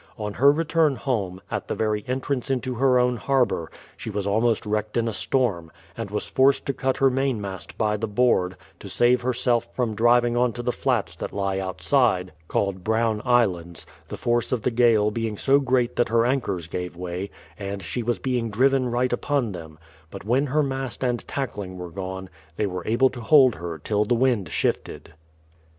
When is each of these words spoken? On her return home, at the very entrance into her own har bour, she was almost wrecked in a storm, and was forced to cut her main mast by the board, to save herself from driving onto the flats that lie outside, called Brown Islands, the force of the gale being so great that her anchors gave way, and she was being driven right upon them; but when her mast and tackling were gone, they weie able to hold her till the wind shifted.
On 0.17 0.33
her 0.33 0.51
return 0.51 0.95
home, 0.95 1.39
at 1.51 1.67
the 1.67 1.75
very 1.75 2.03
entrance 2.07 2.49
into 2.49 2.73
her 2.73 2.97
own 2.97 3.17
har 3.17 3.45
bour, 3.45 3.69
she 3.95 4.09
was 4.09 4.25
almost 4.25 4.65
wrecked 4.65 4.97
in 4.97 5.07
a 5.07 5.13
storm, 5.13 5.71
and 5.95 6.09
was 6.09 6.27
forced 6.27 6.65
to 6.65 6.73
cut 6.73 6.97
her 6.97 7.11
main 7.11 7.39
mast 7.39 7.77
by 7.77 7.97
the 7.97 8.07
board, 8.07 8.57
to 8.79 8.89
save 8.89 9.21
herself 9.21 9.69
from 9.75 9.93
driving 9.93 10.35
onto 10.35 10.63
the 10.63 10.71
flats 10.71 11.15
that 11.17 11.31
lie 11.33 11.59
outside, 11.59 12.31
called 12.47 12.83
Brown 12.83 13.21
Islands, 13.23 13.85
the 14.07 14.17
force 14.17 14.51
of 14.51 14.63
the 14.63 14.71
gale 14.71 15.11
being 15.11 15.37
so 15.37 15.59
great 15.59 15.95
that 15.97 16.09
her 16.09 16.25
anchors 16.25 16.65
gave 16.65 16.95
way, 16.95 17.29
and 17.55 17.83
she 17.83 18.01
was 18.01 18.17
being 18.17 18.49
driven 18.49 18.89
right 18.89 19.13
upon 19.13 19.51
them; 19.51 19.77
but 20.09 20.25
when 20.25 20.47
her 20.47 20.63
mast 20.63 21.03
and 21.03 21.27
tackling 21.27 21.77
were 21.77 21.91
gone, 21.91 22.27
they 22.55 22.65
weie 22.65 22.87
able 22.87 23.11
to 23.11 23.21
hold 23.21 23.53
her 23.53 23.77
till 23.77 24.03
the 24.05 24.15
wind 24.15 24.49
shifted. 24.49 25.13